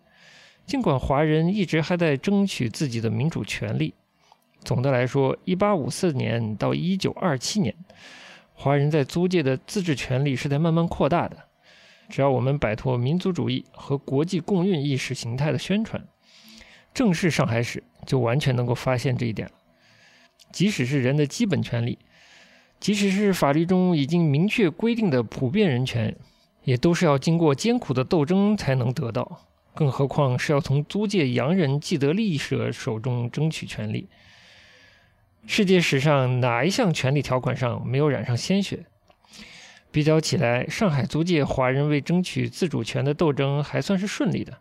[0.67, 3.93] 尽管华人一直还在争取自己的民主权利，
[4.65, 7.73] 总的来说，1854年到1927年，
[8.53, 11.37] 华人在租界的自治权利是在慢慢扩大的。
[12.09, 16.05] 只要我们摆脱民族主义和国际共运意识形态的宣传，
[16.93, 19.53] 正视上海史，就完全能够发现这一点了。
[20.51, 21.97] 即使是人的基本权利，
[22.81, 26.13] 即使是法律中已经明确规定的普遍人权，
[26.65, 29.47] 也都是要经过艰苦的斗争才能得到。
[29.77, 34.09] 更何况是要从租界洋人既得利益者手中争取权利。
[35.45, 38.87] 世界史上哪一项权利条款上没有染上鲜血？
[39.91, 44.57] 比较起来，上海租界华人为争取自主权的斗争还算是顺利的。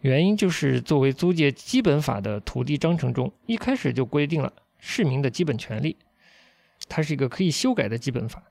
[0.00, 5.98] 原因就是作为租界基本法的土地章程中一开始就规定了市民的基本权利，
[6.88, 8.42] 它是一个可以修改的基本法。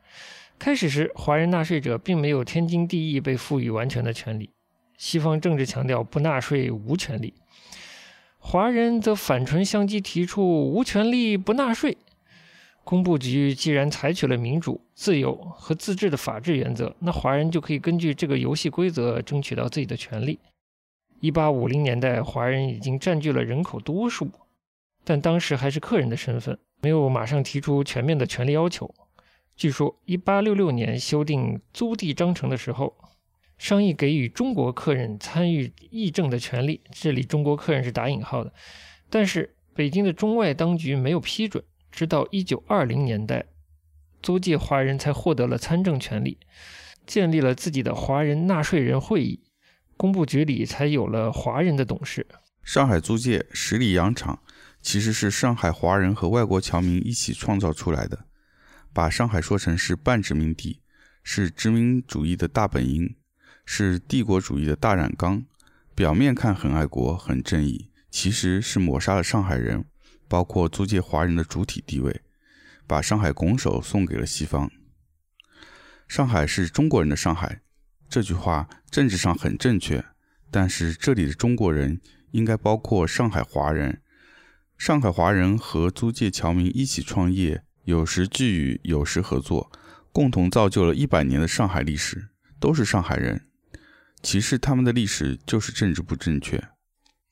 [0.60, 4.52] 开始时，华人纳税者并没有天经地义被赋予完全的权利。
[5.02, 7.34] 西方政治强调不纳税无权利，
[8.38, 11.97] 华人则反唇相讥，提出无权利不纳税。
[12.84, 20.38] 工部局既然采取了民主、自由和自治的法治原则，那华人就可以根据这个游戏规则争取到自己的权利。
[21.20, 24.30] 一八五零年代，华人已经占据了人口多数，
[25.04, 28.93] 但当时还是客人的身份，没有马上提出全面的权利要求。
[29.56, 32.93] 据说，一八六六年修订租地章程的时候。
[33.62, 38.51] 商议给予中国客人参与议政的权利，这里“中国客人”是打引号的，
[39.07, 41.64] 但是北京的中外当局没有批准。
[41.91, 43.45] 直到一九二零年代，
[44.24, 46.39] 租界华人才获得了参政权利，
[47.05, 49.43] 建立了自己的华人纳税人会议，
[49.95, 52.26] 工部局里才有了华人的董事。
[52.64, 54.41] 上海租界十里洋场
[54.82, 58.26] 其实是上海华人和外国侨民一起创造出来的，
[58.91, 60.82] 把上海说成是半殖民地，
[61.22, 63.16] 是殖民主义的大本营，
[63.66, 65.43] 是帝国主义的大染缸。
[65.93, 69.86] 表面看很爱国、很正义，其实是抹杀了上海人，
[70.28, 72.22] 包括租界华人的主体地位，
[72.88, 74.72] 把上海拱手送给了西方。
[76.07, 77.62] 上海是中国人的上海，
[78.09, 80.03] 这句话政治上很正确，
[80.49, 82.01] 但是这里的中国人
[82.32, 84.01] 应该包括上海华人。
[84.78, 89.72] 上海华人和租界侨民一起创业，有时聚语，有时合作，
[90.12, 93.45] 共同造就了一百年的上海历史，都是上海人。
[94.24, 96.69] 其实他们的历史就是政治不正确。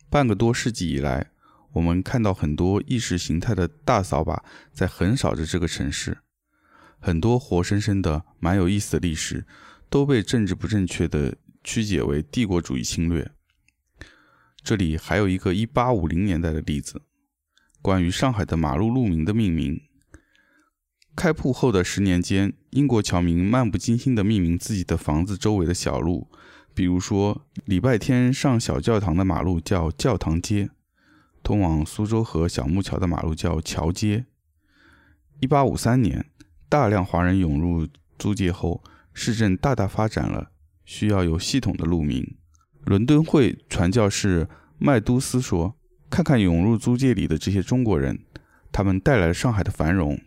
[0.10, 1.32] 半个多世纪以来，
[1.74, 6.18] 我们看到很多意识形态的大扫把在横扫着这个城市，
[7.00, 9.46] 很多活生生的、蛮有意思的历史
[9.90, 13.32] 都被政治不正确的曲解为帝国主义侵略。
[14.64, 17.04] 这里还有一个1850年代的例子，
[17.82, 19.80] 关于上海的马路路名的命名。
[21.16, 26.32] 开埠后的十年间，英国侨民漫不经心地命名自己的房子周围的小路。
[26.80, 30.70] 比如说，礼拜天上小教堂的马路叫教堂街，
[31.44, 34.28] 通往苏州河小木桥的马路叫桥街。
[35.42, 36.28] 一八五三年，
[36.70, 37.86] 大量华人涌入
[38.18, 38.82] 租界后，
[39.14, 40.52] 市政大大发展了，
[40.86, 42.38] 需要有系统的路名。
[42.86, 45.76] 伦敦会传教士麦都斯说
[46.10, 48.24] ：“看看涌入租界里的这些中国人，
[48.72, 50.18] 他们带来了上海的繁荣。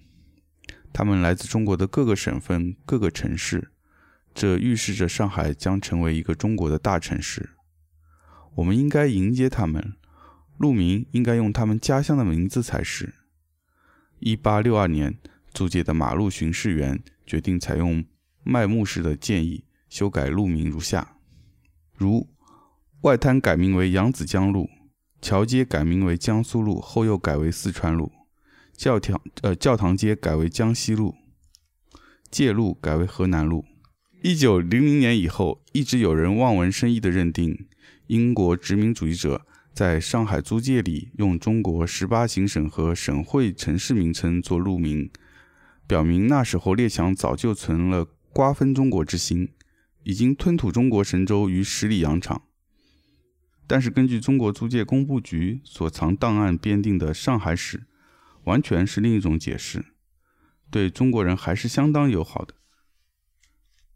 [0.92, 3.70] 他们来自中国的各个省份、各个城市。”
[4.34, 7.50] 这预示着上海将成为一个中国的大城市。
[8.56, 9.94] 我们应该迎接他们，
[10.58, 13.14] 路名应该用他们家乡的名字才是。
[14.18, 15.18] 一八六二年，
[15.52, 18.04] 租界的马路巡视员决定采用
[18.42, 21.16] 麦牧士的建议，修改路名如下：
[21.96, 22.28] 如
[23.02, 24.68] 外滩改名为扬子江路，
[25.20, 28.12] 桥街改名为江苏路，后又改为四川路；
[28.76, 31.14] 教堂呃教堂街改为江西路，
[32.30, 33.64] 界路改为河南路。
[34.24, 37.66] 一九零零年以后，一直有人望文生义地认定，
[38.06, 39.44] 英国殖民主义者
[39.74, 45.10] 在上海租界里用中国十八行省和省会城市名称做路名，
[45.88, 49.48] 表明那时候列强早就存了瓜分中国之心，
[50.04, 52.42] 已经吞吐中国神州于十里洋场。
[53.66, 57.86] 但是，根据中国租界工部局所藏档案编定的上海史，
[58.44, 59.84] 完全是另一种解释，
[60.70, 62.54] 对中国人还是相当友好的。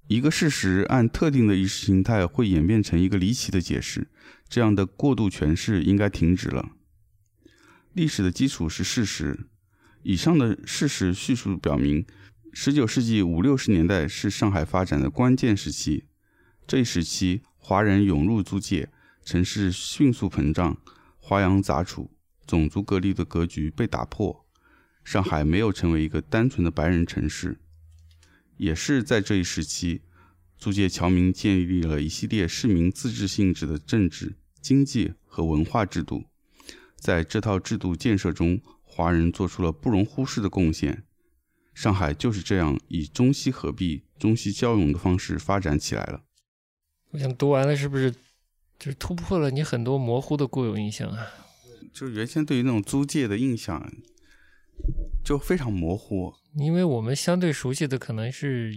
[0.08, 4.06] 一个事实按特定的意识形态会演变成一个离奇的解释，
[4.48, 6.70] 这样的过度诠释应该停止了。
[7.92, 9.48] 历史的基础是事实，
[10.02, 12.06] 以上的事实叙述表明，
[12.52, 16.04] 十九世纪五六十年代是上海发展的关键时期。
[16.68, 18.88] 这一时期，华人涌入租界，
[19.24, 20.76] 城市迅速膨胀，
[21.18, 22.12] 华洋杂处，
[22.46, 24.46] 种族隔离的格局被打破，
[25.02, 27.58] 上海没有成为一个单纯的白人城市。
[28.56, 30.02] 也是在这一时期，
[30.56, 36.24] 租界侨民建立了一系列市民自治性质的政治、经济和文化制度。
[36.96, 41.04] 在这套制度建设中，华人做出了不容忽视的贡献。
[41.74, 46.22] 上海就是这样以中西合璧、中西交融的方式发展起来了。
[47.10, 48.10] 我想读完了，是不是
[48.78, 51.26] 就是突破了你很多模糊的固有印象啊？
[51.92, 53.78] 就是原先对于那种租界的印象
[55.24, 56.32] 就非常模糊。
[56.54, 58.74] 因为我们相对熟悉的可能是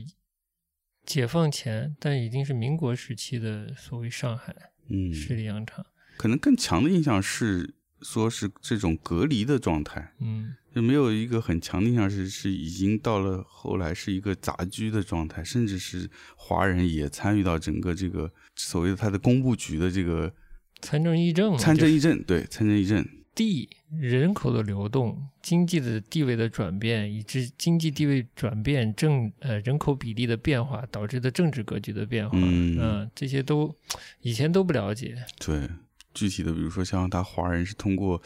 [1.06, 4.54] 解放前，但已经是民国时期的所谓上海，
[4.90, 5.86] 嗯，十里洋场，
[6.18, 20.34] 可能更强的印象是说是这种隔离的状态，嗯，就没有一个很强的印象是是已经到了后来是一个杂居的状态，甚至是华人也参与到整个这个所谓的他的工部局的这个
[20.82, 23.08] 参政议政，参政议政，对，参政议政。
[23.40, 33.74] 地人口的流动、经济的地位的转变，以致经济地位转变、政呃人口比例的变化导致的政治格局的变化，嗯，这些都
[34.20, 35.16] 以前都不了解。
[35.40, 35.70] 对，
[36.14, 38.22] 具体的比如说像他华人是通过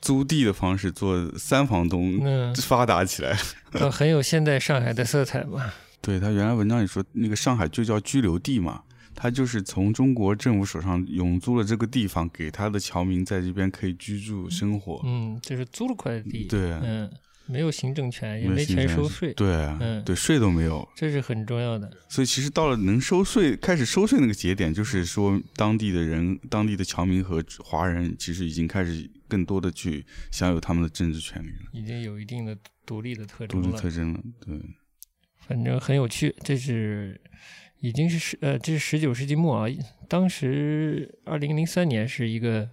[0.00, 2.20] 租地的方式做三房东，
[2.56, 3.38] 发达起来，
[3.92, 5.72] 很有现代上海的色彩嘛。
[6.02, 8.82] 对他原来文章里说，那个上海就叫居留地嘛。
[9.14, 15.00] 他就是从中国政府手上永租了这个地方，给他的侨民在这边可以居住生活。
[15.04, 16.44] 嗯，就是租了块地。
[16.44, 17.10] 对，嗯，
[17.46, 19.32] 没有行政权，也没钱收税。
[19.34, 21.90] 对，嗯，对，税都没有，这是很重要的。
[22.08, 32.56] 所以其实到了能收税、开始收税那个节点，就是说当地的人、当地的侨民和华人，其实已经开始更多的去享有他们的政治权利了，已经有一定的
[32.86, 33.68] 独立的特征了。
[33.68, 34.58] 独立特征了，对。
[35.46, 37.20] 反正很有趣，这是。
[37.82, 39.66] 已经是十呃，这是十九世纪末啊。
[40.08, 42.70] 当时二零零三年是一个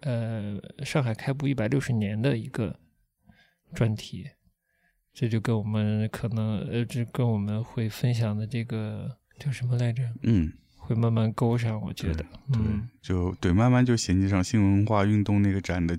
[0.00, 2.80] 呃上海开埠一百六十年的一个
[3.72, 4.30] 专题，
[5.12, 10.02] 这就跟我们可能呃，这跟我们会分享的这个叫什么来着？
[10.22, 10.52] 嗯，
[10.84, 12.22] 会慢慢勾上，我觉得，
[12.52, 15.98] 对，嗯就对，慢慢就衔接上新文化运动那个展的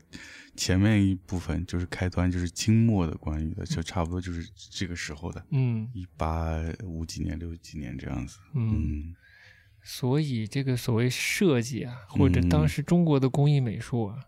[0.56, 8.38] 前面一部分，就是开端，就是清末的关于的，就差不多就是这个时候的，嗯一八五几年、六几年这样子。
[8.54, 9.16] 嗯，嗯
[9.82, 14.20] 所以这个所谓设计啊，或者嗯当时中国的工艺美术啊，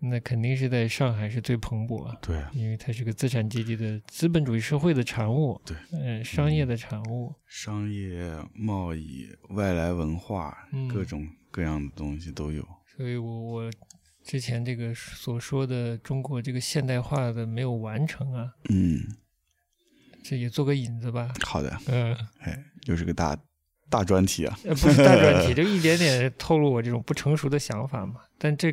[0.00, 2.16] 那肯定是在上海是最蓬勃啊。
[2.22, 12.66] 对啊，因为它是个资产阶级的资本主义社会的产物，对，嗯、商业的产物，商业、贸易、外来文化，嗯各种各样的东西都有。
[12.96, 13.70] 所以我我
[14.24, 19.00] 之前这个所说的中国这个现代化的没有完成啊，嗯，
[20.22, 23.36] 这也做个引子吧，好的，嗯、哎，又是个大
[23.88, 24.58] 大专题啊。
[24.64, 28.20] 呃，不是大专题， 就一点点透露我这种不成熟的想法嘛。
[28.36, 28.72] 但这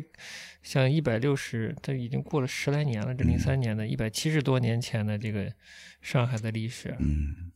[0.66, 5.52] 像一百六十，这已经过了十来年了，这零三年的一百七十多年前的这个
[6.02, 7.52] 上海的历史，嗯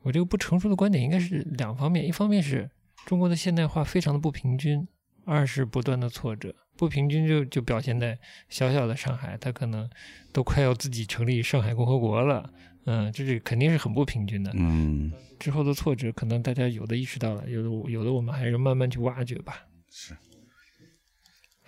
[0.00, 2.70] 我这个不成熟的观点应该是两方面，一方面是
[3.04, 4.88] 中国的现代化非常的不平均，
[5.26, 6.54] 二是不断的挫折。
[6.74, 9.88] 不平均就就表现在小小的上海，它可能
[10.32, 12.50] 都快要自己成立上海共和国了，
[12.86, 14.50] 嗯，这是肯定是很不平均的。
[14.54, 19.66] 嗯，之后的挫折，可能大家有的意识到了，有的有的我们还是慢慢去挖掘吧。
[19.90, 20.16] 是，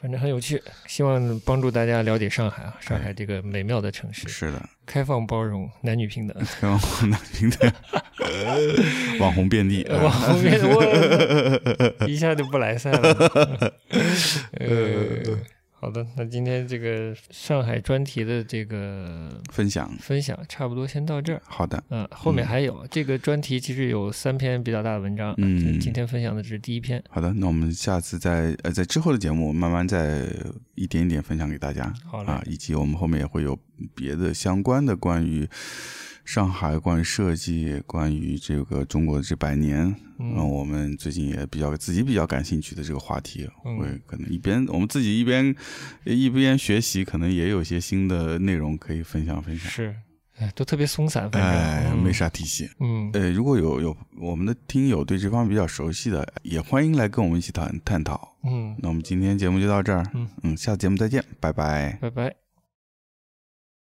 [0.06, 6.46] 反正很有趣，希望帮助大家了解上海啊，上海这个美妙的城市，是的，开放包容，男女平等。
[6.60, 7.72] 开放男女平等，
[9.18, 9.84] 网红遍地。
[9.90, 13.74] 网红遍地一下就不来塞了。
[14.60, 15.36] 呃，
[15.78, 21.42] 好的，那今天这个上海专题的这个分享，分享差不多先到这儿。
[21.44, 25.34] 好的，嗯，后面还有、这个专题，其实有三篇比较大的文章。
[25.36, 27.02] 嗯今天分享的只是第一篇。
[27.10, 30.26] 好的，那我们下次在呃在之后的节目慢慢再
[30.74, 33.56] 一点一点分享给大家好了啊，以及我们后面也会有
[33.94, 35.46] 别的相关的关于
[36.26, 39.86] 上海、关于设计、关于这个中国这百年，
[40.18, 45.54] 嗯嗯，我们最近也比较自己比较感兴趣的这个话题，嗯会可能一边我们自己一边
[46.04, 49.70] 一边学习，可能也有些新的内容可以分享分享。
[49.70, 49.94] 是，
[50.38, 52.12] 哎，都特别松散，反正、哎，嗯没。
[52.12, 52.68] 啥体系。
[52.80, 58.36] 嗯，呃，如果有有我们的听友对这方面比较熟悉的，也欢迎来跟我们一起探探讨。
[58.42, 61.96] 嗯，那我们今天节目就到这儿，嗯嗯，下次节目再见，拜拜。
[62.00, 62.45] 拜拜。